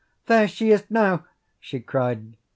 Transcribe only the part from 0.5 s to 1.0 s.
is